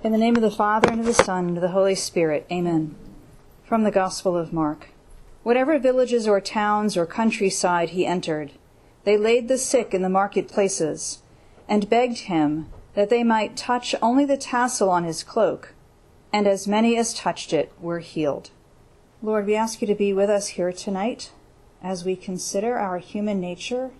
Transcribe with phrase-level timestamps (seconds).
[0.00, 2.46] In the name of the Father, and of the Son, and of the Holy Spirit.
[2.52, 2.94] Amen.
[3.64, 4.90] From the Gospel of Mark.
[5.42, 8.52] Whatever villages or towns or countryside he entered,
[9.02, 11.18] they laid the sick in the marketplaces,
[11.68, 15.74] and begged him that they might touch only the tassel on his cloak,
[16.32, 18.50] and as many as touched it were healed.
[19.20, 21.32] Lord, we ask you to be with us here tonight
[21.82, 23.90] as we consider our human nature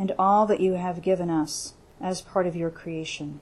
[0.00, 3.38] and all that you have given us as part of your creation.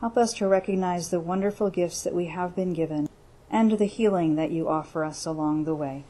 [0.00, 3.08] Help us to recognize the wonderful gifts that we have been given
[3.50, 6.04] and the healing that you offer us along the way.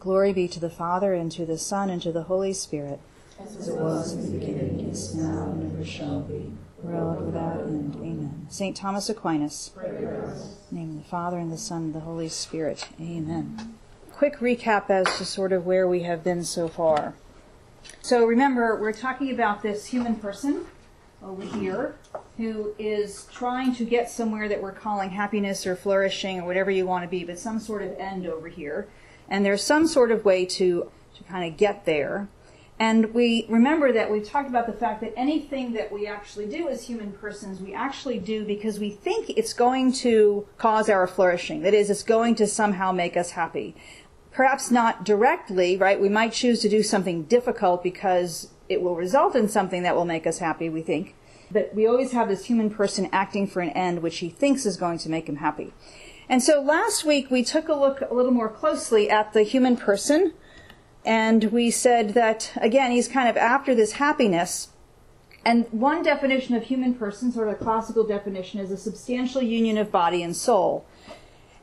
[0.00, 3.00] Glory be to the Father, and to the Son, and to the Holy Spirit,
[3.38, 7.94] as it was in the beginning, is now, and ever shall be, world without end.
[7.96, 8.46] Amen.
[8.48, 8.76] St.
[8.76, 9.72] Thomas Aquinas.
[10.70, 12.88] name of the Father, and the Son, and the Holy Spirit.
[12.98, 13.74] Amen.
[14.10, 17.14] Quick recap as to sort of where we have been so far.
[18.00, 20.66] So remember, we're talking about this human person
[21.24, 21.96] over here
[22.36, 26.86] who is trying to get somewhere that we're calling happiness or flourishing or whatever you
[26.86, 28.88] want to be, but some sort of end over here.
[29.28, 32.28] And there's some sort of way to, to kind of get there.
[32.78, 36.68] And we remember that we've talked about the fact that anything that we actually do
[36.68, 41.62] as human persons, we actually do because we think it's going to cause our flourishing.
[41.62, 43.76] That is, it's going to somehow make us happy.
[44.32, 46.00] Perhaps not directly, right?
[46.00, 50.04] We might choose to do something difficult because it will result in something that will
[50.04, 51.14] make us happy, we think.
[51.50, 54.76] But we always have this human person acting for an end which he thinks is
[54.76, 55.72] going to make him happy.
[56.28, 59.76] And so last week we took a look a little more closely at the human
[59.76, 60.32] person,
[61.04, 64.68] and we said that, again, he's kind of after this happiness.
[65.44, 69.76] And one definition of human person, sort of a classical definition, is a substantial union
[69.76, 70.86] of body and soul.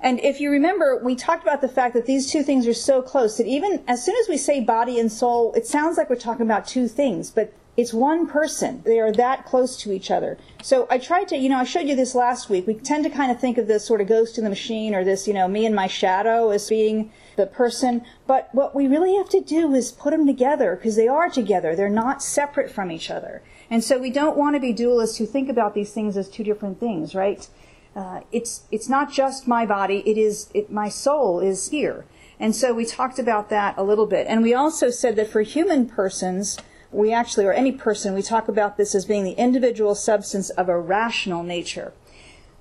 [0.02, 3.02] And if you remember, we talked about the fact that these two things are so
[3.02, 6.16] close that even as soon as we say body and soul, it sounds like we're
[6.16, 8.82] talking about two things, but it's one person.
[8.86, 10.38] They are that close to each other.
[10.62, 12.68] So I tried to, you know, I showed you this last week.
[12.68, 15.06] We tend to kind of think of this sort of ghost in the machine or
[15.06, 18.04] this, you know, me and my shadow as being the person.
[18.28, 21.76] But what we really have to do is put them together because they are together.
[21.76, 23.42] They're not separate from each other.
[23.70, 26.44] And so we don't want to be dualists who think about these things as two
[26.44, 27.48] different things, right?
[27.96, 32.06] Uh, it's it's not just my body; it is it, my soul is here.
[32.40, 35.42] And so we talked about that a little bit, and we also said that for
[35.42, 36.58] human persons,
[36.92, 40.70] we actually, or any person, we talk about this as being the individual substance of
[40.70, 41.92] a rational nature.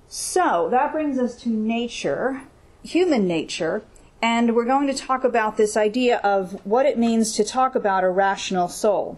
[0.07, 2.41] So that brings us to nature,
[2.83, 3.83] human nature,
[4.21, 8.03] and we're going to talk about this idea of what it means to talk about
[8.03, 9.17] a rational soul.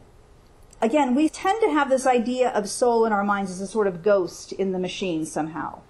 [0.81, 3.87] Again, we tend to have this idea of soul in our minds as a sort
[3.87, 5.81] of ghost in the machine somehow.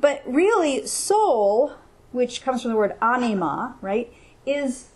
[0.00, 1.74] But really, soul,
[2.12, 4.12] which comes from the word anima, right,
[4.46, 4.88] is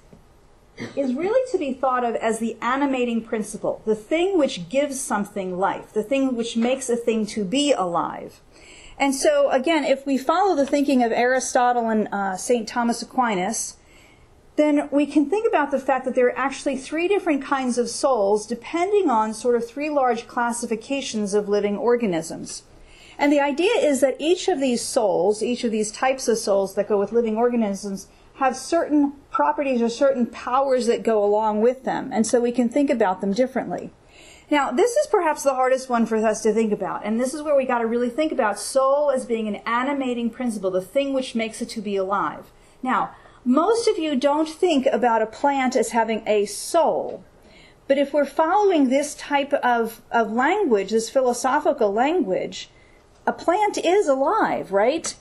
[0.97, 5.57] is really to be thought of as the animating principle, the thing which gives something
[5.57, 8.41] life, the thing which makes a thing to be alive.
[8.99, 12.67] And so, again, if we follow the thinking of Aristotle and uh, St.
[12.67, 13.77] Thomas Aquinas,
[14.57, 17.89] then we can think about the fact that there are actually three different kinds of
[17.89, 22.63] souls depending on sort of three large classifications of living organisms.
[23.19, 26.75] And the idea is that each of these souls, each of these types of souls
[26.75, 31.85] that go with living organisms, have certain properties or certain powers that go along with
[31.85, 32.11] them.
[32.13, 33.91] And so we can think about them differently.
[34.51, 37.05] Now, this is perhaps the hardest one for us to think about.
[37.05, 40.31] And this is where we got to really think about soul as being an animating
[40.31, 42.51] principle, the thing which makes it to be alive.
[42.83, 43.15] Now,
[43.45, 47.25] most of you don't think about a plant as having a soul.
[47.87, 52.71] But if we're following this type of, of language, this philosophical language,
[53.27, 55.15] a plant is alive, right?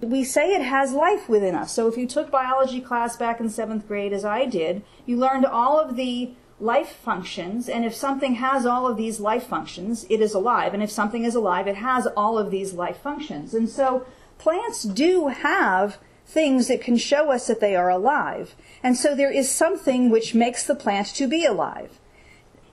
[0.00, 1.72] We say it has life within us.
[1.72, 5.44] So if you took biology class back in seventh grade, as I did, you learned
[5.44, 10.20] all of the life functions, and if something has all of these life functions, it
[10.20, 10.72] is alive.
[10.74, 13.52] And if something is alive, it has all of these life functions.
[13.52, 14.06] And so
[14.38, 18.54] plants do have things that can show us that they are alive.
[18.82, 21.98] And so there is something which makes the plant to be alive.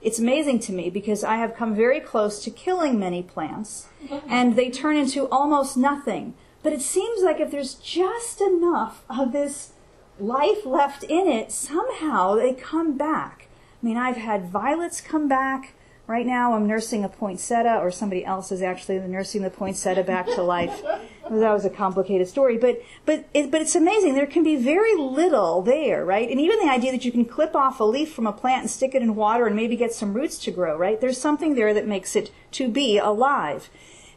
[0.02, 3.88] It's amazing to me because I have come very close to killing many plants
[4.28, 6.34] and they turn into almost nothing.
[6.62, 9.72] But it seems like if there's just enough of this
[10.18, 13.48] life left in it, somehow they come back.
[13.82, 15.74] I mean, I've had violets come back.
[16.10, 20.26] Right now, I'm nursing a poinsettia, or somebody else is actually nursing the poinsettia back
[20.26, 20.82] to life.
[20.82, 24.16] that was a complicated story, but but it, but it's amazing.
[24.16, 26.28] There can be very little there, right?
[26.28, 28.70] And even the idea that you can clip off a leaf from a plant and
[28.70, 31.00] stick it in water and maybe get some roots to grow, right?
[31.00, 33.70] There's something there that makes it to be alive.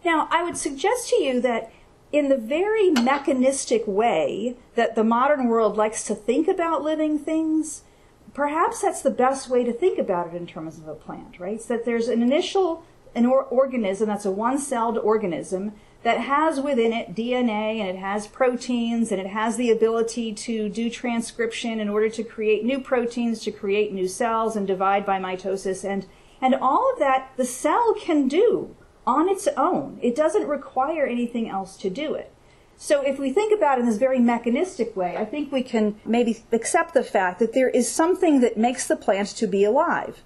[0.04, 1.72] Now, I would suggest to you that
[2.12, 7.84] in the very mechanistic way that the modern world likes to think about living things,
[8.34, 11.62] perhaps that's the best way to think about it in terms of a plant, right?
[11.62, 12.84] So that there's an initial
[13.16, 18.28] an or- organism that's a one-celled organism that has within it DNA and it has
[18.28, 23.42] proteins and it has the ability to do transcription in order to create new proteins,
[23.42, 26.06] to create new cells and divide by mitosis and,
[26.42, 28.76] and all of that the cell can do
[29.06, 30.00] on its own.
[30.02, 32.34] It doesn't require anything else to do it.
[32.78, 36.00] So if we think about it in this very mechanistic way, I think we can
[36.06, 40.24] maybe accept the fact that there is something that makes the plant to be alive.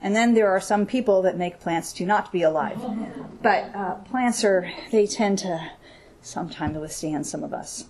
[0.00, 2.78] And then there are some people that make plants to not be alive.
[3.42, 5.70] But uh, plants are, they tend to
[6.20, 7.86] sometimes withstand some of us.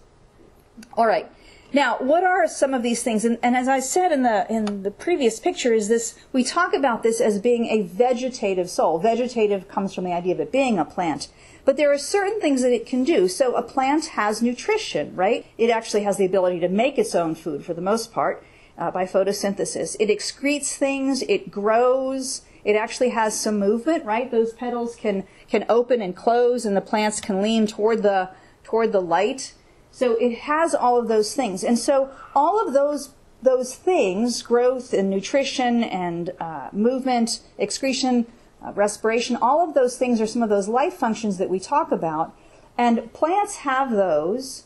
[0.95, 1.31] All right.
[1.73, 3.25] Now, what are some of these things?
[3.25, 6.73] And, and, as I said in the in the previous picture, is this we talk
[6.73, 8.99] about this as being a vegetative soul.
[8.99, 11.29] Vegetative comes from the idea of it being a plant.
[11.67, 13.27] But there are certain things that it can do.
[13.27, 15.45] So a plant has nutrition, right?
[15.59, 18.43] It actually has the ability to make its own food for the most part
[18.79, 19.97] uh, by photosynthesis.
[19.99, 24.31] It excretes things, it grows, it actually has some movement, right?
[24.31, 28.31] Those petals can, can open and close and the plants can lean toward the,
[28.63, 29.55] toward the light.
[29.91, 31.65] So it has all of those things.
[31.65, 33.11] And so all of those
[33.43, 38.27] those things, growth and nutrition and uh, movement, excretion,
[38.67, 41.93] uh, respiration, all of those things are some of those life functions that we talk
[41.93, 42.35] about.
[42.77, 44.65] And plants have those,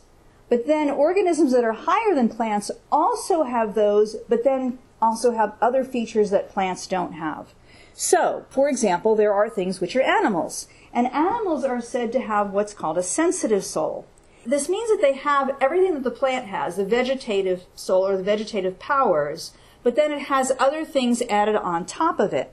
[0.49, 5.55] but then organisms that are higher than plants also have those, but then also have
[5.61, 7.53] other features that plants don't have.
[7.93, 10.67] So, for example, there are things which are animals.
[10.93, 14.05] And animals are said to have what's called a sensitive soul.
[14.45, 18.23] This means that they have everything that the plant has, the vegetative soul or the
[18.23, 19.51] vegetative powers,
[19.83, 22.51] but then it has other things added on top of it.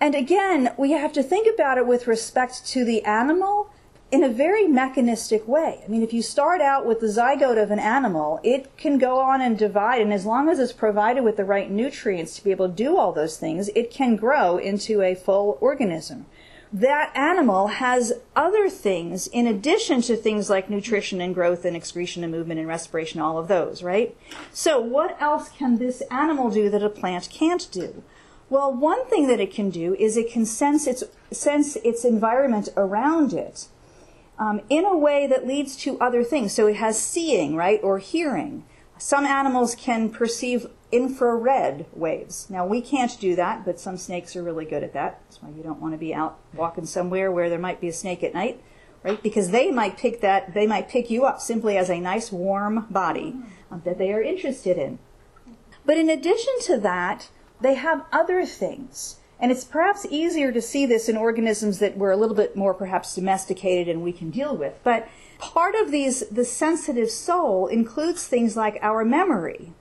[0.00, 3.70] And again, we have to think about it with respect to the animal
[4.12, 5.82] in a very mechanistic way.
[5.84, 9.18] I mean, if you start out with the zygote of an animal, it can go
[9.18, 12.50] on and divide, and as long as it's provided with the right nutrients to be
[12.52, 16.26] able to do all those things, it can grow into a full organism.
[16.72, 22.22] That animal has other things in addition to things like nutrition and growth and excretion
[22.22, 24.16] and movement and respiration, all of those, right?
[24.52, 28.02] So, what else can this animal do that a plant can't do?
[28.48, 31.02] Well, one thing that it can do is it can sense its,
[31.32, 33.68] sense its environment around it
[34.38, 36.52] um, in a way that leads to other things.
[36.52, 38.64] So it has seeing, right, or hearing.
[38.98, 42.48] Some animals can perceive infrared waves.
[42.48, 45.20] Now, we can't do that, but some snakes are really good at that.
[45.24, 47.92] That's why you don't want to be out walking somewhere where there might be a
[47.92, 48.62] snake at night,
[49.02, 49.20] right?
[49.22, 52.86] Because they might pick that, they might pick you up simply as a nice warm
[52.88, 53.34] body
[53.70, 54.98] um, that they are interested in.
[55.84, 57.28] But in addition to that,
[57.60, 59.16] they have other things.
[59.38, 62.72] And it's perhaps easier to see this in organisms that were a little bit more
[62.72, 64.78] perhaps domesticated and we can deal with.
[64.82, 65.08] But
[65.38, 69.72] part of these, the sensitive soul includes things like our memory,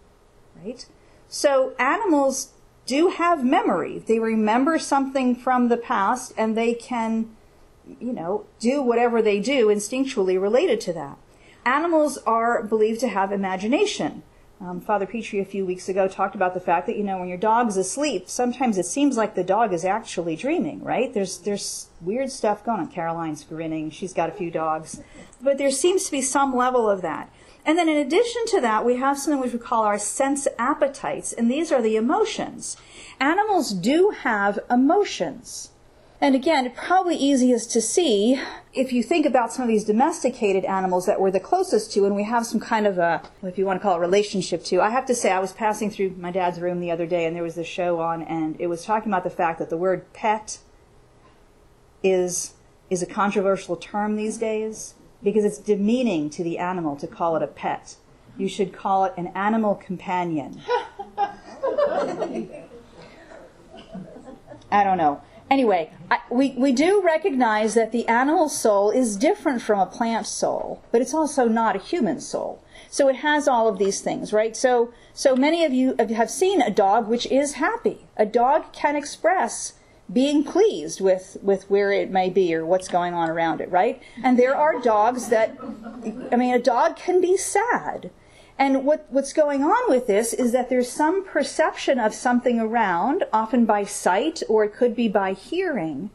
[0.62, 0.86] right?
[1.30, 2.51] So animals
[2.86, 4.00] do have memory.
[4.00, 7.36] They remember something from the past and they can,
[8.00, 11.18] you know, do whatever they do instinctually related to that.
[11.66, 14.21] Animals are believed to have imagination.
[14.62, 17.28] Um, Father Petrie a few weeks ago talked about the fact that you know when
[17.28, 21.13] your dog's asleep, sometimes it seems like the dog is actually dreaming, right?
[21.13, 22.88] There's there's weird stuff going on.
[22.88, 25.02] Caroline's grinning; she's got a few dogs,
[25.42, 27.30] but there seems to be some level of that.
[27.66, 31.34] And then in addition to that, we have something which we call our sense appetites,
[31.34, 32.78] and these are the emotions.
[33.19, 35.72] Animals do have emotions.
[36.21, 38.41] And again, probably easiest to see
[38.73, 42.15] if you think about some of these domesticated animals that we're the closest to, and
[42.15, 44.81] we have some kind of a, if you want to call it, relationship to.
[44.81, 47.35] I have to say, I was passing through my dad's room the other day, and
[47.35, 50.11] there was this show on, and it was talking about the fact that the word
[50.13, 50.59] pet
[52.01, 52.54] is
[52.90, 57.42] is a controversial term these days because it's demeaning to the animal to call it
[57.42, 57.95] a pet.
[58.37, 60.61] You should call it an animal companion.
[64.71, 65.21] I don't know.
[65.49, 70.25] Anyway, I, we, we do recognize that the animal soul is different from a plant
[70.25, 72.64] soul, but it's also not a human soul.
[72.90, 74.57] So it has all of these things, right?
[74.57, 78.07] So, so many of you have seen a dog which is happy.
[78.18, 79.73] A dog can express
[80.11, 84.02] being pleased with, with where it may be or what's going on around it, right?
[84.23, 85.57] And there are dogs that,
[86.31, 88.11] I mean, a dog can be sad.
[88.57, 93.26] And what, what's going on with this is that there's some perception of something around,
[93.33, 96.09] often by sight or it could be by hearing.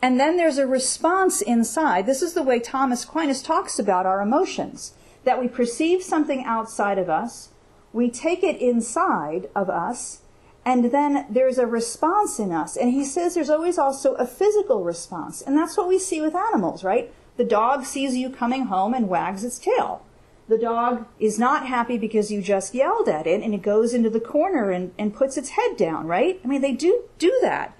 [0.00, 2.06] And then there's a response inside.
[2.06, 4.94] This is the way Thomas Aquinas talks about our emotions.
[5.24, 7.48] That we perceive something outside of us,
[7.92, 10.20] we take it inside of us,
[10.64, 12.76] and then there's a response in us.
[12.76, 15.42] And he says there's always also a physical response.
[15.42, 17.12] And that's what we see with animals, right?
[17.36, 20.02] The dog sees you coming home and wags its tail
[20.48, 24.10] the dog is not happy because you just yelled at it and it goes into
[24.10, 26.40] the corner and, and puts its head down, right?
[26.44, 27.76] I mean, they do do that.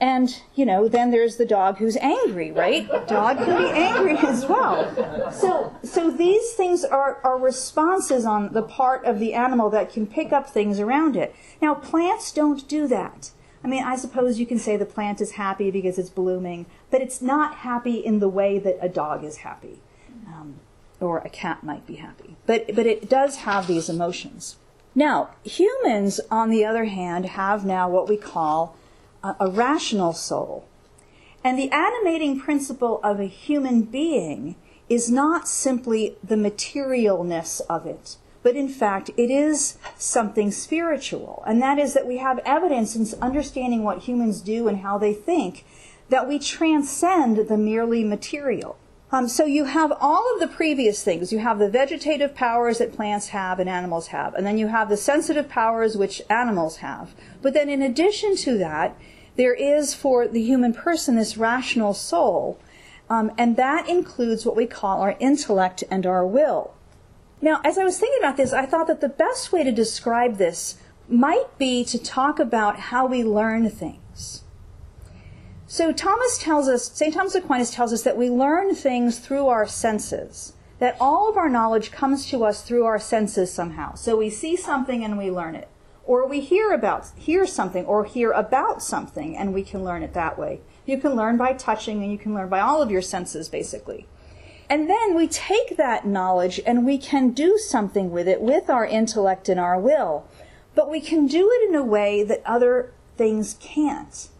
[0.00, 2.88] And, you know, then there's the dog who's angry, right?
[3.08, 5.32] Dog can be angry as well.
[5.32, 10.06] So, so these things are, are responses on the part of the animal that can
[10.06, 11.34] pick up things around it.
[11.60, 13.32] Now, plants don't do that.
[13.64, 17.02] I mean, I suppose you can say the plant is happy because it's blooming, but
[17.02, 19.80] it's not happy in the way that a dog is happy,
[21.00, 22.36] or a cat might be happy.
[22.46, 24.56] But, but it does have these emotions.
[24.94, 28.76] Now, humans, on the other hand, have now what we call
[29.22, 30.66] a, a rational soul.
[31.44, 34.56] And the animating principle of a human being
[34.88, 41.44] is not simply the materialness of it, but in fact, it is something spiritual.
[41.46, 45.12] And that is that we have evidence in understanding what humans do and how they
[45.12, 45.64] think
[46.08, 48.78] that we transcend the merely material.
[49.10, 51.32] Um, so you have all of the previous things.
[51.32, 54.90] You have the vegetative powers that plants have and animals have, and then you have
[54.90, 57.14] the sensitive powers which animals have.
[57.40, 58.96] But then in addition to that,
[59.36, 62.60] there is for the human person this rational soul,
[63.08, 66.74] um, and that includes what we call our intellect and our will.
[67.40, 70.36] Now, as I was thinking about this, I thought that the best way to describe
[70.36, 70.76] this
[71.08, 74.00] might be to talk about how we learn things.
[75.70, 77.12] So Thomas tells us, St.
[77.12, 80.54] Thomas Aquinas tells us that we learn things through our senses.
[80.78, 83.94] That all of our knowledge comes to us through our senses somehow.
[83.94, 85.68] So we see something and we learn it.
[86.06, 90.14] Or we hear about, hear something or hear about something and we can learn it
[90.14, 90.62] that way.
[90.86, 94.06] You can learn by touching and you can learn by all of your senses basically.
[94.70, 98.86] And then we take that knowledge and we can do something with it with our
[98.86, 100.26] intellect and our will.
[100.74, 104.30] But we can do it in a way that other things can't.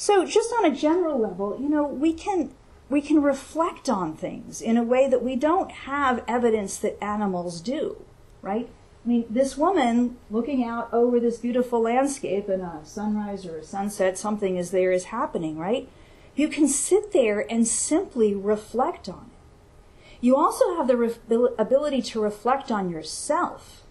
[0.00, 2.52] So just on a general level, you know, we can
[2.88, 7.60] we can reflect on things in a way that we don't have evidence that animals
[7.60, 8.04] do,
[8.40, 8.68] right?
[9.04, 13.64] I mean, this woman looking out over this beautiful landscape and a sunrise or a
[13.64, 15.88] sunset, something is there is happening, right?
[16.36, 20.14] You can sit there and simply reflect on it.
[20.20, 23.82] You also have the re- ability to reflect on yourself,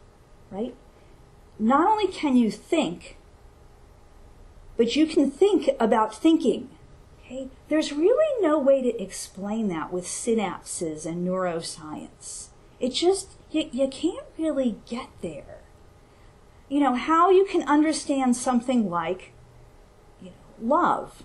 [0.52, 0.74] right?
[1.60, 3.17] Not only can you think,
[4.78, 6.70] but you can think about thinking.
[7.20, 7.50] Okay?
[7.68, 12.48] There's really no way to explain that with synapses and neuroscience.
[12.80, 15.62] It just, you, you can't really get there.
[16.70, 19.34] You know, how you can understand something like,
[20.22, 21.24] you know, love.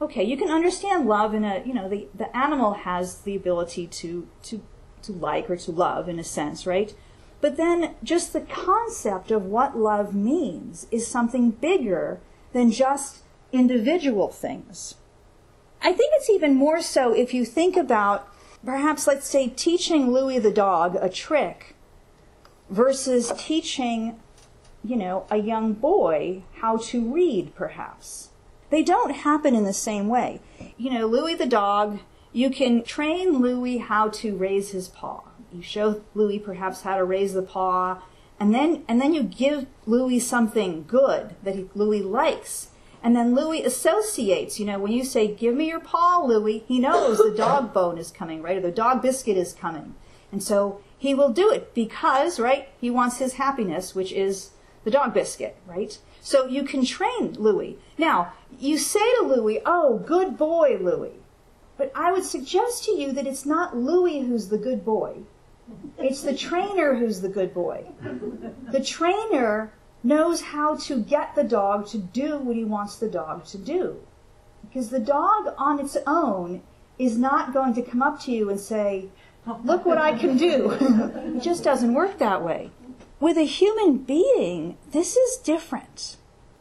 [0.00, 3.86] Okay, you can understand love in a, you know, the, the animal has the ability
[3.86, 4.60] to, to,
[5.02, 6.94] to like or to love in a sense, right?
[7.40, 12.20] But then just the concept of what love means is something bigger
[12.52, 13.18] than just
[13.52, 14.94] individual things.
[15.80, 18.28] I think it's even more so if you think about
[18.64, 21.74] perhaps, let's say, teaching Louis the dog a trick
[22.70, 24.20] versus teaching,
[24.84, 28.30] you know, a young boy how to read, perhaps.
[28.70, 30.40] They don't happen in the same way.
[30.78, 32.00] You know, Louis the dog,
[32.32, 35.24] you can train Louis how to raise his paw.
[35.52, 38.02] You show Louis perhaps how to raise the paw
[38.42, 42.70] and then and then you give Louis something good that he, Louis likes.
[43.00, 46.80] And then Louis associates, you know, when you say, give me your paw, Louis, he
[46.80, 48.56] knows the dog bone is coming, right?
[48.56, 49.94] Or the dog biscuit is coming.
[50.32, 54.50] And so he will do it because, right, he wants his happiness, which is
[54.82, 55.96] the dog biscuit, right?
[56.20, 57.78] So you can train Louis.
[57.96, 61.14] Now, you say to Louis, oh, good boy, Louis.
[61.76, 65.18] But I would suggest to you that it's not Louis who's the good boy.
[65.98, 67.86] It's the trainer who's the good boy.
[68.70, 73.44] The trainer knows how to get the dog to do what he wants the dog
[73.46, 74.00] to do.
[74.62, 76.62] Because the dog on its own
[76.98, 79.08] is not going to come up to you and say,
[79.64, 80.70] Look what I can do.
[81.36, 82.70] it just doesn't work that way.
[83.18, 86.16] With a human being, this is different.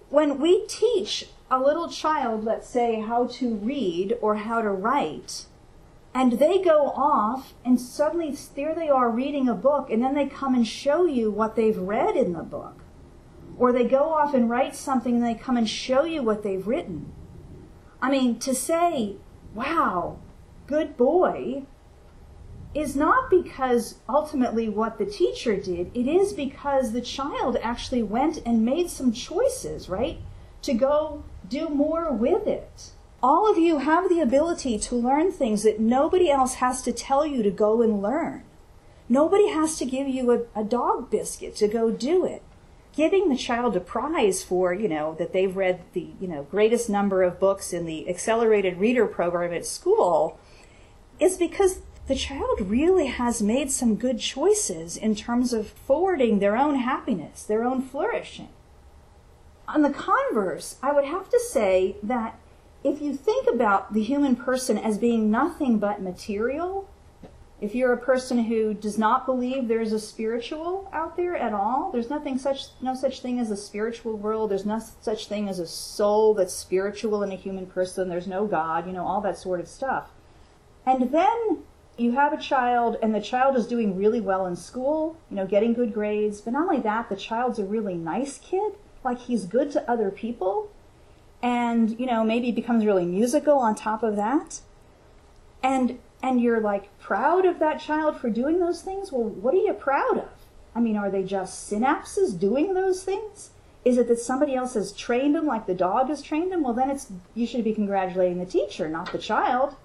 [0.10, 5.46] When we teach a little child, let's say, how to read or how to write,
[6.14, 10.26] and they go off and suddenly there they are reading a book and then they
[10.26, 12.84] come and show you what they've read in the book.
[13.58, 16.68] Or they go off and write something and they come and show you what they've
[16.68, 17.14] written.
[18.02, 19.16] I mean to say
[19.54, 20.18] wow
[20.68, 21.64] good boy
[22.74, 25.92] is not because ultimately what the teacher did.
[25.94, 30.20] It is because the child actually went and made some choices right
[30.62, 32.92] to go do more with it
[33.24, 37.26] all of you have the ability to learn things that nobody else has to tell
[37.26, 38.44] you to go and learn.
[39.08, 42.42] Nobody has to give you a, a, dog biscuit to go do it.
[42.96, 46.90] Giving the child a prize for, you know, that they've read the, you know, greatest
[46.90, 50.40] number of books in the accelerated reader program at school
[51.20, 56.58] is because the child really has made some good choices in terms of forwarding their
[56.58, 58.50] own happiness, their own flourishing.
[59.68, 62.38] On the converse, I would have to say that
[62.84, 66.90] if you think about the human person as being nothing but material,
[67.60, 71.92] if you're a person who does not believe there's a spiritual out there at all,
[71.92, 74.50] there's nothing such no such thing as a spiritual world.
[74.50, 78.10] There's no such thing as a soul that's spiritual in a human person.
[78.10, 80.10] There's no God, you know, all that sort of stuff.
[80.88, 81.60] And then
[81.98, 85.46] you have a child and the child is doing really well in school, you know,
[85.46, 88.74] getting good grades, but not only that, the child's a really nice kid,
[89.04, 90.72] like he's good to other people
[91.42, 94.62] and, you know, maybe becomes really musical on top of that.
[95.64, 99.58] And and you're like proud of that child for doing those things, well, what are
[99.58, 100.30] you proud of?
[100.76, 103.50] I mean, are they just synapses doing those things?
[103.84, 106.64] Is it that somebody else has trained them like the dog has trained them?
[106.64, 109.76] Well, then it's you should be congratulating the teacher, not the child.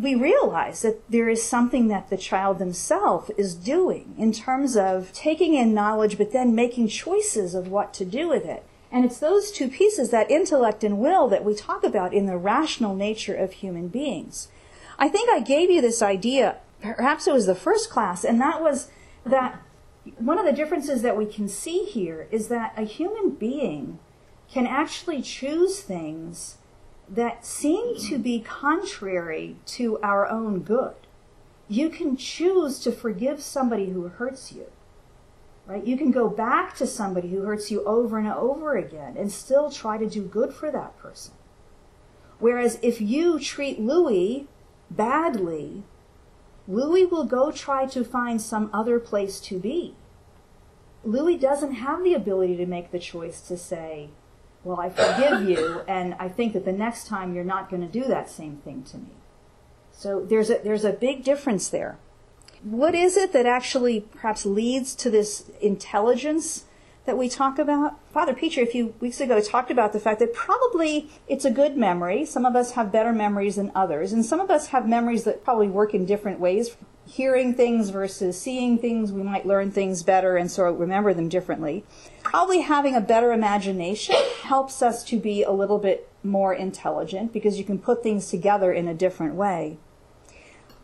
[0.00, 5.12] We realize that there is something that the child themselves is doing in terms of
[5.12, 8.64] taking in knowledge, but then making choices of what to do with it.
[8.92, 12.36] And it's those two pieces, that intellect and will, that we talk about in the
[12.36, 14.48] rational nature of human beings.
[14.98, 18.60] I think I gave you this idea, perhaps it was the first class, and that
[18.60, 18.90] was
[19.24, 19.62] that
[20.18, 23.98] one of the differences that we can see here is that a human being
[24.52, 26.58] can actually choose things
[27.08, 30.94] that seem to be contrary to our own good.
[31.68, 34.66] You can choose to forgive somebody who hurts you.
[35.72, 35.86] Right?
[35.86, 39.70] You can go back to somebody who hurts you over and over again and still
[39.70, 41.32] try to do good for that person.
[42.38, 44.48] Whereas if you treat Louis
[44.90, 45.84] badly,
[46.68, 49.94] Louis will go try to find some other place to be.
[51.04, 54.10] Louis doesn't have the ability to make the choice to say,
[54.64, 57.88] Well, I forgive you, and I think that the next time you're not going to
[57.88, 59.14] do that same thing to me.
[59.90, 61.96] So there's a, there's a big difference there.
[62.62, 66.64] What is it that actually perhaps leads to this intelligence
[67.04, 67.98] that we talk about.
[68.12, 71.76] Father Peter, a few weeks ago, talked about the fact that probably it's a good
[71.76, 72.24] memory.
[72.24, 75.44] Some of us have better memories than others, and some of us have memories that
[75.44, 76.76] probably work in different ways.
[77.04, 81.84] Hearing things versus seeing things, we might learn things better and so remember them differently.
[82.22, 87.58] Probably having a better imagination helps us to be a little bit more intelligent because
[87.58, 89.78] you can put things together in a different way.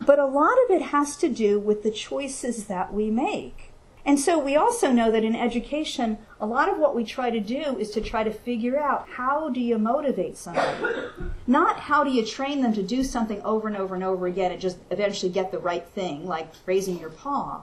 [0.01, 3.69] But a lot of it has to do with the choices that we make.
[4.05, 7.39] And so we also know that in education, a lot of what we try to
[7.39, 11.05] do is to try to figure out how do you motivate somebody?
[11.45, 14.51] Not how do you train them to do something over and over and over again
[14.51, 17.61] and just eventually get the right thing, like raising your paw.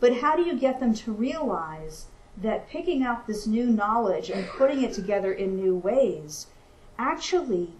[0.00, 4.48] But how do you get them to realize that picking up this new knowledge and
[4.48, 6.48] putting it together in new ways
[6.98, 7.70] actually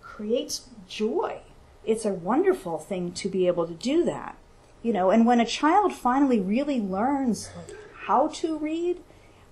[0.00, 1.40] creates joy?
[1.84, 4.36] It's a wonderful thing to be able to do that.
[4.82, 9.00] You know, and when a child finally really learns like, how to read,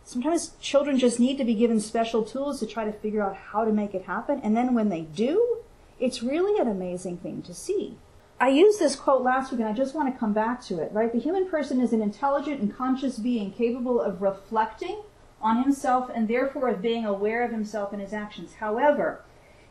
[0.05, 3.65] sometimes children just need to be given special tools to try to figure out how
[3.65, 4.41] to make it happen.
[4.43, 5.59] And then when they do,
[5.99, 7.97] it's really an amazing thing to see.
[8.41, 10.91] I used this quote last week and I just want to come back to it,
[10.93, 11.13] right?
[11.13, 15.03] The human person is an intelligent and conscious being capable of reflecting
[15.43, 18.55] on himself and therefore of being aware of himself and his actions.
[18.55, 19.23] However,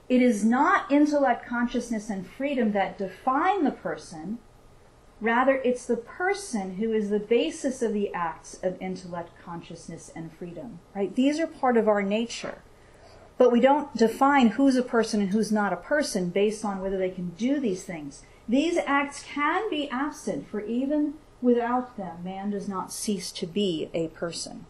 [0.10, 4.40] it is not intellect, consciousness, and freedom that define the person,
[5.22, 10.32] Rather, it's the person who is the basis of the acts of intellect, consciousness, and
[10.32, 10.80] freedom.
[10.96, 11.14] Right?
[11.14, 12.60] These are part of our nature.
[13.38, 16.98] But we don't define who's a person and who's not a person based on whether
[16.98, 18.24] they can do these things.
[18.48, 23.90] These acts can be absent, for even without them, man does not cease to be
[23.94, 24.66] a person.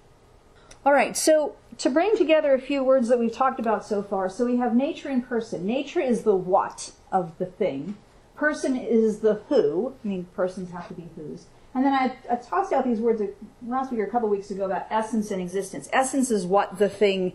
[0.85, 4.29] All right, so to bring together a few words that we've talked about so far,
[4.29, 5.65] so we have nature and person.
[5.65, 7.97] Nature is the what of the thing
[8.39, 9.93] person is the who.
[10.03, 11.47] I mean, persons have to be who's.
[11.75, 13.21] And then I, I tossed out these words
[13.67, 15.89] last week or a couple weeks ago about essence and existence.
[15.91, 17.33] Essence is what the thing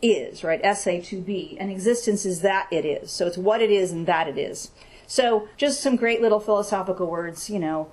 [0.00, 0.60] is, right?
[0.64, 1.58] esse to be.
[1.60, 3.10] And existence is that it is.
[3.12, 4.70] So it's what it is and that it is.
[5.06, 7.88] So just some great little philosophical words, you know.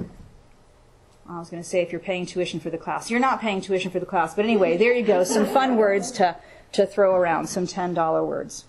[1.30, 3.12] I was going to say if you're paying tuition for the class.
[3.12, 4.34] You're not paying tuition for the class.
[4.34, 5.24] But anyway, there you go.
[5.24, 6.38] Some fun words to,
[6.72, 7.48] to throw around.
[7.48, 8.66] Some $10 words.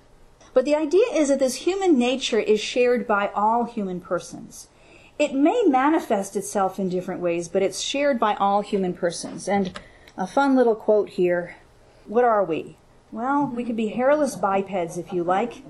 [0.54, 4.68] But the idea is that this human nature is shared by all human persons.
[5.18, 9.48] It may manifest itself in different ways, but it's shared by all human persons.
[9.48, 9.78] And
[10.16, 11.56] a fun little quote here.
[12.06, 12.76] What are we?
[13.12, 15.62] Well, we could be hairless bipeds if you like.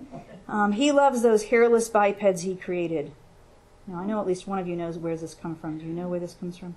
[0.48, 3.12] Um, he loves those hairless bipeds he created.
[3.88, 5.78] Now, I know at least one of you knows where this comes from.
[5.78, 6.74] Do you know where this comes from?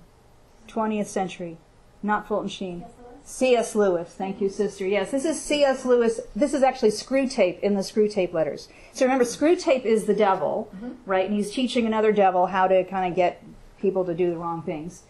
[0.66, 1.58] 20th century,
[2.02, 2.84] not Fulton Sheen.
[3.24, 3.76] C.S.
[3.76, 4.12] Lewis.
[4.16, 4.86] Thank you, sister.
[4.86, 5.84] Yes, this is C.S.
[5.84, 6.20] Lewis.
[6.34, 8.68] This is actually Screwtape in the Screwtape letters.
[8.92, 10.92] So remember, Screwtape is the devil, mm-hmm.
[11.06, 11.26] right?
[11.26, 13.44] And he's teaching another devil how to kind of get
[13.80, 15.02] people to do the wrong things.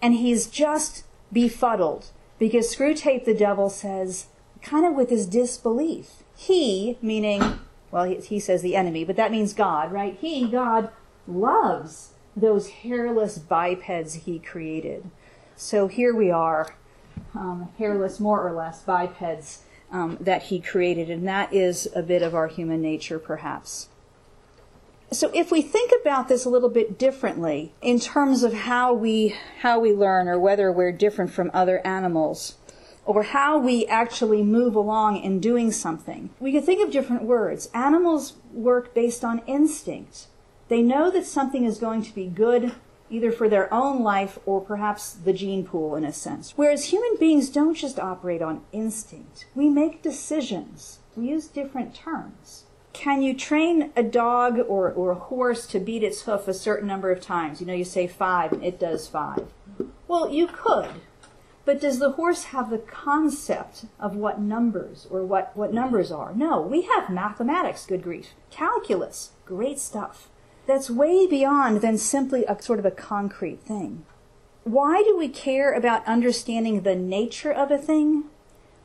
[0.00, 2.06] And he's just befuddled
[2.38, 4.26] because Screwtape, the devil says,
[4.62, 6.22] kind of with this disbelief.
[6.34, 10.16] He, meaning, well, he, he says the enemy, but that means God, right?
[10.18, 10.90] He, God,
[11.26, 15.10] loves those hairless bipeds he created.
[15.56, 16.74] So here we are,
[17.34, 22.22] um, hairless, more or less, bipeds um, that he created, and that is a bit
[22.22, 23.88] of our human nature, perhaps.
[25.12, 29.36] So if we think about this a little bit differently in terms of how we
[29.60, 32.56] how we learn or whether we're different from other animals
[33.04, 37.68] or how we actually move along in doing something, we could think of different words.
[37.74, 40.28] Animals work based on instinct.
[40.68, 42.72] They know that something is going to be good
[43.12, 46.54] either for their own life or perhaps the gene pool in a sense.
[46.56, 49.44] Whereas human beings don't just operate on instinct.
[49.54, 51.00] We make decisions.
[51.14, 52.64] We use different terms.
[52.94, 56.88] Can you train a dog or, or a horse to beat its hoof a certain
[56.88, 57.60] number of times?
[57.60, 59.46] You know, you say five, it does five.
[60.08, 60.88] Well, you could.
[61.64, 66.34] But does the horse have the concept of what numbers or what, what numbers are?
[66.34, 68.30] No, we have mathematics, good grief.
[68.50, 70.28] Calculus, great stuff
[70.66, 74.04] that's way beyond than simply a sort of a concrete thing.
[74.64, 78.24] Why do we care about understanding the nature of a thing?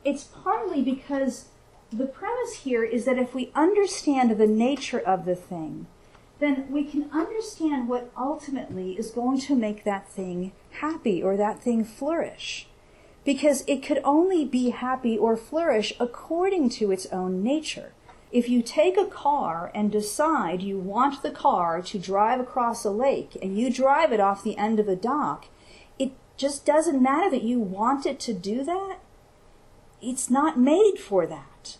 [0.04, 1.46] It's partly because
[1.92, 5.86] the premise here is that if we understand the nature of the thing,
[6.40, 11.60] then we can understand what ultimately is going to make that thing happy or that
[11.60, 12.66] thing flourish.
[13.24, 17.92] Because it could only be happy or flourish according to its own nature.
[18.30, 22.90] If you take a car and decide you want the car to drive across a
[22.90, 25.46] lake and you drive it off the end of a dock,
[25.98, 28.98] it just doesn't matter that you want it to do that.
[30.02, 31.78] It's not made for that.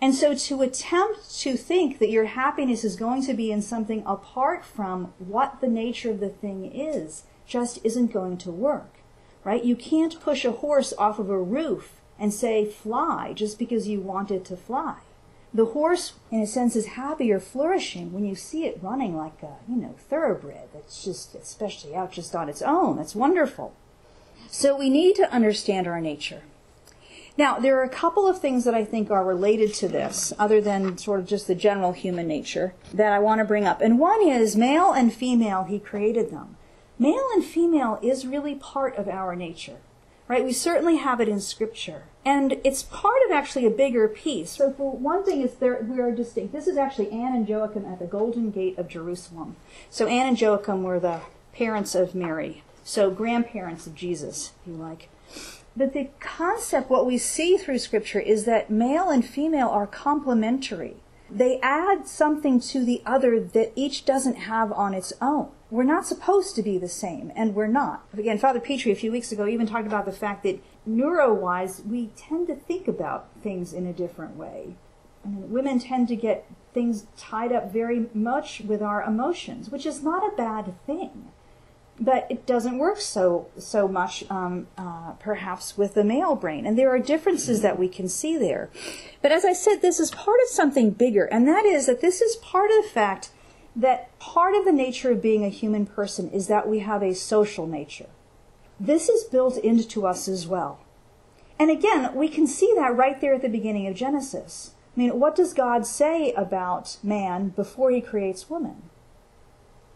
[0.00, 4.02] And so to attempt to think that your happiness is going to be in something
[4.06, 8.98] apart from what the nature of the thing is just isn't going to work,
[9.42, 9.64] right?
[9.64, 14.00] You can't push a horse off of a roof and say fly just because you
[14.00, 14.98] want it to fly.
[15.52, 19.42] The horse, in a sense, is happy or flourishing when you see it running like
[19.42, 22.96] a, you know, thoroughbred that's just, especially out just on its own.
[22.96, 23.74] That's wonderful.
[24.50, 26.42] So we need to understand our nature.
[27.38, 30.60] Now, there are a couple of things that I think are related to this, other
[30.60, 33.80] than sort of just the general human nature, that I want to bring up.
[33.80, 36.56] And one is male and female, he created them.
[36.98, 39.76] Male and female is really part of our nature
[40.28, 40.44] right?
[40.44, 42.04] We certainly have it in Scripture.
[42.24, 44.50] And it's part of actually a bigger piece.
[44.50, 46.52] So, for one thing, is there we are distinct.
[46.52, 49.56] This is actually Anne and Joachim at the Golden Gate of Jerusalem.
[49.88, 51.22] So, Anne and Joachim were the
[51.54, 55.08] parents of Mary, so grandparents of Jesus, if you like.
[55.76, 60.96] But the concept, what we see through Scripture, is that male and female are complementary.
[61.30, 66.06] They add something to the other that each doesn't have on its own we're not
[66.06, 68.04] supposed to be the same, and we're not.
[68.16, 72.08] Again, Father Petrie a few weeks ago even talked about the fact that neuro-wise, we
[72.16, 74.76] tend to think about things in a different way.
[75.24, 79.84] I mean, women tend to get things tied up very much with our emotions, which
[79.84, 81.32] is not a bad thing.
[82.00, 86.78] But it doesn't work so so much, um, uh, perhaps, with the male brain, and
[86.78, 88.70] there are differences that we can see there.
[89.20, 92.20] But as I said, this is part of something bigger, and that is that this
[92.20, 93.30] is part of the fact
[93.74, 97.14] that part of the nature of being a human person is that we have a
[97.14, 98.08] social nature.
[98.80, 100.80] This is built into us as well.
[101.58, 104.72] And again, we can see that right there at the beginning of Genesis.
[104.96, 108.82] I mean, what does God say about man before he creates woman?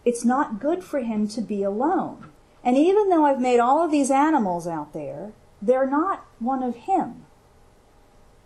[0.05, 2.31] It's not good for him to be alone.
[2.65, 6.77] And even though I've made all of these animals out there, they're not one of
[6.77, 7.25] him.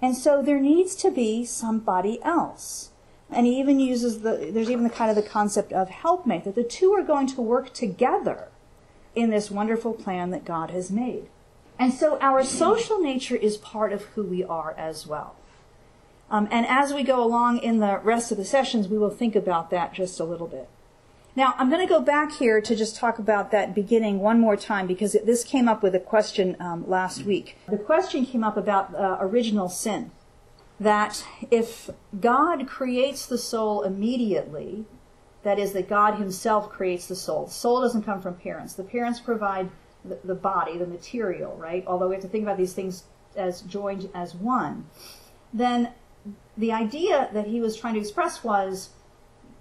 [0.03, 2.90] And so there needs to be somebody else.
[3.31, 6.55] And he even uses the, there's even the kind of the concept of helpmate, that
[6.55, 8.49] the two are going to work together
[9.14, 11.29] in this wonderful plan that God has made.
[11.79, 15.37] And so our social nature is part of who we are as well.
[16.31, 19.37] Um, and as we go along in the rest of the sessions, we will think
[19.37, 20.69] about that just a little bit.
[21.37, 24.57] Now, I'm going to go back here to just talk about that beginning one more
[24.57, 27.59] time because it, this came up with a question um, last week.
[27.68, 30.12] The question came up about uh, original sin
[30.81, 34.87] that if God creates the soul immediately,
[35.42, 37.44] that is, that God Himself creates the soul.
[37.44, 38.72] The soul doesn't come from parents.
[38.72, 39.68] The parents provide
[40.07, 41.85] the, the body, the material, right?
[41.87, 43.05] Although we have to think about these things
[43.37, 44.87] as joined as one.
[45.53, 45.92] Then
[46.57, 48.90] the idea that he was trying to express was,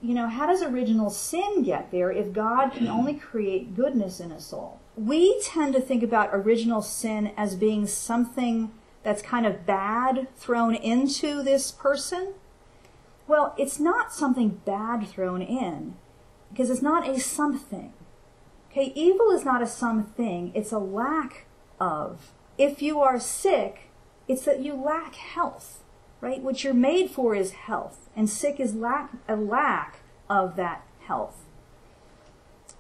[0.06, 4.32] you know, how does original sin get there if God can only create goodness in
[4.32, 4.80] a soul?
[4.96, 8.72] We tend to think about original sin as being something
[9.04, 12.34] that's kind of bad thrown into this person,
[13.28, 15.96] well, it's not something bad thrown in
[16.52, 17.94] because it's not a something.
[18.72, 21.46] Okay, evil is not a something, it's a lack
[21.80, 22.32] of.
[22.58, 23.90] If you are sick,
[24.28, 25.84] It's that you lack health,
[26.22, 26.42] right?
[26.42, 30.00] What you're made for is health, and sick is lack a lack
[30.30, 31.44] of that health.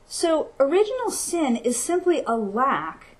[0.08, 3.15] So original sin is simply a lack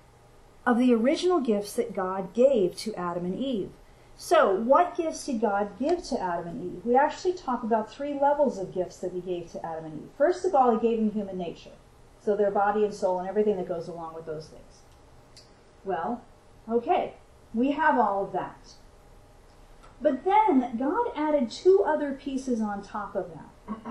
[0.64, 3.70] of the original gifts that God gave to Adam and Eve.
[4.18, 6.86] So, what gifts did God give to Adam and Eve?
[6.86, 10.08] We actually talk about three levels of gifts that He gave to Adam and Eve.
[10.16, 11.76] First of all, He gave them human nature.
[12.22, 15.44] So, their body and soul and everything that goes along with those things.
[15.84, 16.22] Well,
[16.68, 17.14] okay,
[17.52, 18.72] we have all of that.
[20.00, 23.86] But then God added two other pieces on top of that.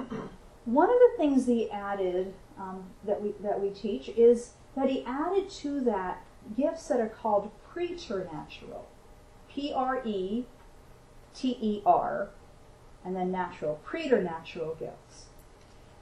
[0.66, 4.90] One of the things that He added um, that we that we teach is that
[4.90, 6.24] He added to that
[6.56, 8.88] gifts that are called preternatural.
[9.50, 10.46] P R E
[11.34, 12.30] T E R,
[13.04, 15.26] and then natural, preternatural gifts.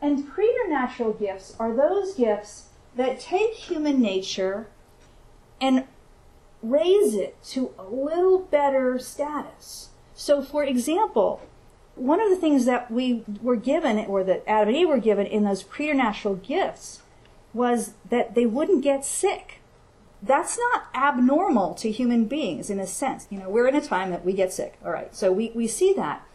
[0.01, 4.67] And preternatural gifts are those gifts that take human nature
[5.59, 5.85] and
[6.61, 9.89] raise it to a little better status.
[10.23, 11.41] So, for example,
[11.95, 15.27] one of the things that we were given, or that Adam and Eve were given
[15.27, 17.01] in those preternatural gifts,
[17.53, 19.59] was that they wouldn't get sick
[20.25, 23.27] that's not abnormal to human beings in a sense.
[23.29, 24.77] You know, we're in a time that we get sick.
[24.83, 25.13] All right.
[25.13, 26.25] So we, we see that.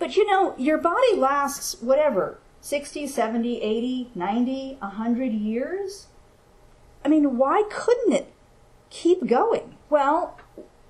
[0.00, 6.08] But you know, your body lasts whatever, 60, 70, 80, 90, 100 years.
[7.04, 8.32] I mean, why couldn't it
[8.90, 9.76] keep going?
[9.88, 10.36] Well,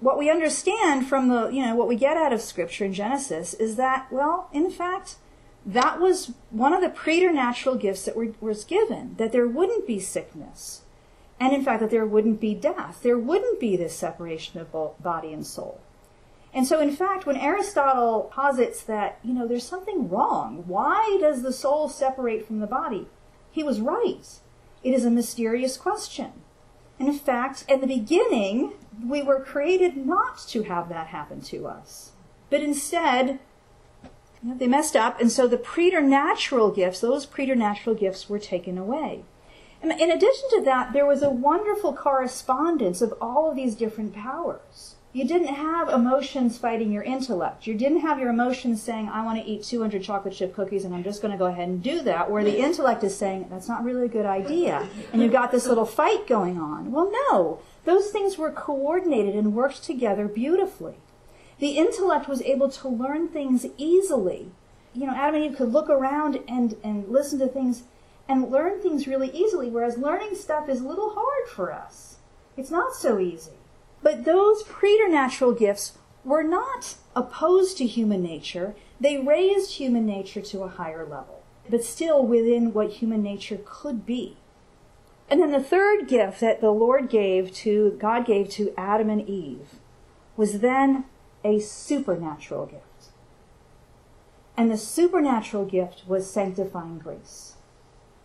[0.00, 3.54] what we understand from the, you know, what we get out of scripture in Genesis
[3.54, 5.16] is that, well, in fact,
[5.66, 9.98] that was one of the preternatural gifts that were, was given, that there wouldn't be
[9.98, 10.82] sickness
[11.40, 13.00] and in fact that there wouldn't be death.
[13.02, 15.80] There wouldn't be this separation of body and soul.
[16.52, 21.42] And so, in fact, when Aristotle posits that, you know, there's something wrong, why does
[21.42, 23.06] the soul separate from the body?
[23.50, 24.26] He was right.
[24.82, 26.32] It is a mysterious question.
[26.98, 28.72] And in fact, in the beginning,
[29.06, 32.12] we were created not to have that happen to us.
[32.50, 33.38] But instead,
[34.42, 38.78] you know, they messed up, and so the preternatural gifts, those preternatural gifts were taken
[38.78, 39.22] away.
[39.80, 44.14] And in addition to that, there was a wonderful correspondence of all of these different
[44.14, 44.96] powers.
[45.18, 47.66] You didn't have emotions fighting your intellect.
[47.66, 50.94] You didn't have your emotions saying, I want to eat 200 chocolate chip cookies and
[50.94, 53.66] I'm just going to go ahead and do that, where the intellect is saying, that's
[53.66, 54.88] not really a good idea.
[55.12, 56.92] And you've got this little fight going on.
[56.92, 57.58] Well, no.
[57.84, 60.98] Those things were coordinated and worked together beautifully.
[61.58, 64.52] The intellect was able to learn things easily.
[64.94, 67.82] You know, Adam and Eve could look around and, and listen to things
[68.28, 72.18] and learn things really easily, whereas learning stuff is a little hard for us.
[72.56, 73.57] It's not so easy.
[74.02, 78.74] But those preternatural gifts were not opposed to human nature.
[79.00, 84.06] They raised human nature to a higher level, but still within what human nature could
[84.06, 84.36] be.
[85.30, 89.28] And then the third gift that the Lord gave to, God gave to Adam and
[89.28, 89.76] Eve
[90.36, 91.04] was then
[91.44, 92.84] a supernatural gift.
[94.56, 97.54] And the supernatural gift was sanctifying grace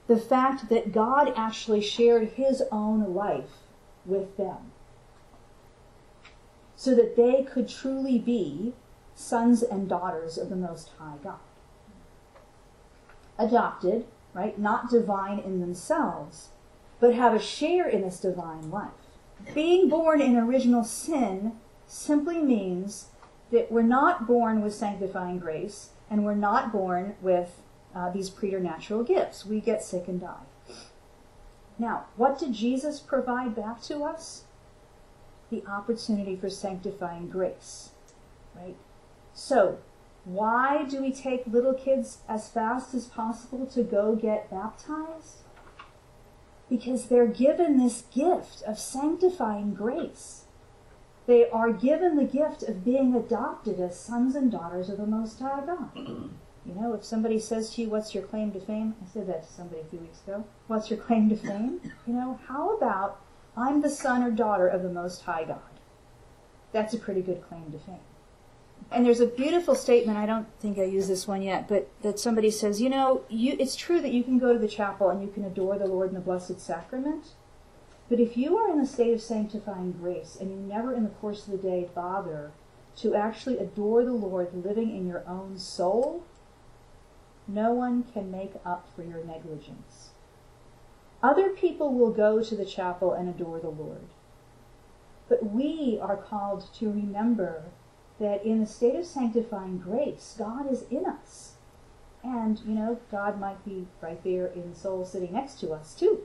[0.08, 3.64] the fact that God actually shared his own life
[4.06, 4.73] with them
[6.84, 8.74] so that they could truly be
[9.16, 11.40] sons and daughters of the Most High God.
[13.40, 14.60] Adopted, right?
[14.60, 16.50] Not divine in themselves,
[17.00, 18.92] but have a share in this divine life.
[19.56, 21.54] Being born in original sin
[21.88, 23.08] simply means
[23.50, 27.62] that we're not born with sanctifying grace and we're not born with
[27.96, 29.46] uh, these preternatural gifts.
[29.46, 30.44] We get sick and die.
[31.80, 34.44] Now, what did Jesus provide back to us?
[35.54, 37.92] The opportunity for sanctifying grace,
[38.56, 38.76] right?
[39.36, 39.78] So,
[40.26, 45.44] why do we take little kids as fast as possible to go get baptized?
[46.72, 50.46] Because they're given this gift of sanctifying grace.
[51.28, 55.40] They are given the gift of being adopted as sons and daughters of the Most
[55.40, 55.92] High God.
[55.96, 58.96] You know, if somebody says to you, What's your claim to fame?
[59.04, 60.46] I said that to somebody a few weeks ago.
[60.66, 61.80] What's your claim to fame?
[62.08, 63.20] You know, how about
[63.56, 65.60] I'm the son or daughter of the Most High God?
[66.72, 68.00] That's a pretty good claim to fame.
[68.92, 72.20] And there's a beautiful statement, I don't think I use this one yet, but that
[72.20, 75.22] somebody says, you know, you, it's true that you can go to the chapel and
[75.22, 77.30] you can adore the Lord in the Blessed Sacrament,
[78.10, 81.10] but if you are in a state of sanctifying grace and you never in the
[81.10, 82.52] course of the day bother
[82.98, 86.24] to actually adore the Lord living in your own soul,
[87.48, 90.13] no one can make up for your negligence.
[91.24, 94.02] Other people will go to the chapel and adore the Lord.
[95.30, 97.64] But we are called to remember
[98.20, 101.54] that in the state of sanctifying grace, God is in us.
[102.24, 106.20] And, you know, God might be right there in soul sitting next to us, too.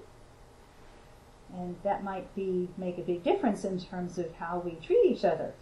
[1.55, 5.25] And that might be make a big difference in terms of how we treat each
[5.25, 5.55] other.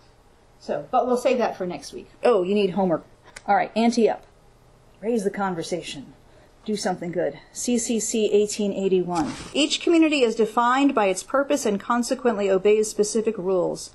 [0.58, 2.08] So, but we'll save that for next week.
[2.22, 3.04] Oh, you need homework.
[3.46, 4.26] All right, ante up.
[5.00, 6.14] Raise the conversation.
[6.66, 7.38] Do something good.
[7.54, 9.32] CCC 1881.
[9.54, 13.90] Each community is defined by its purpose and consequently obeys specific rules.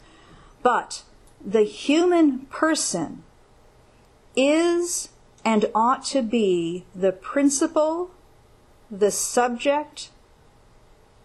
[0.63, 1.03] But
[1.45, 3.23] the human person
[4.37, 5.09] is
[5.43, 8.11] and ought to be the principle,
[8.89, 10.09] the subject,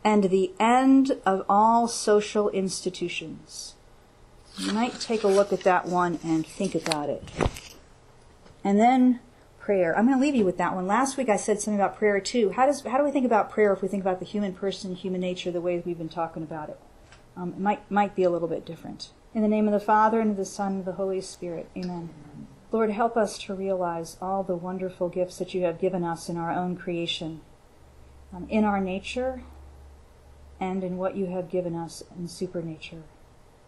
[0.03, 3.75] and the end of all social institutions.
[4.59, 7.23] You might take a look at that one and think about it.
[8.65, 9.21] And then
[9.67, 9.99] prayer.
[9.99, 10.87] I'm going to leave you with that one.
[10.87, 12.51] Last week I said something about prayer too.
[12.51, 14.95] How does how do we think about prayer if we think about the human person,
[14.95, 16.79] human nature, the way we've been talking about it?
[17.37, 19.11] Um, it might might be a little bit different.
[19.35, 21.69] In the name of the Father and of the Son and of the Holy Spirit.
[21.77, 22.11] Amen.
[22.71, 26.37] Lord, help us to realize all the wonderful gifts that you have given us in
[26.37, 27.41] our own creation,
[28.33, 29.43] um, in our nature,
[30.61, 33.03] and in what you have given us in supernature.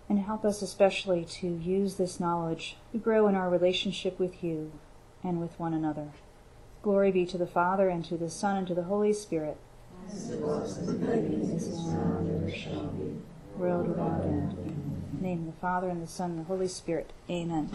[0.09, 4.71] And help us especially to use this knowledge to grow in our relationship with you
[5.23, 6.09] and with one another.
[6.83, 9.57] Glory be to the Father, and to the Son, and to the Holy Spirit.
[13.57, 15.21] World without end.
[15.21, 17.13] Name the Father, and the Son, and the Holy Spirit.
[17.29, 17.71] Amen.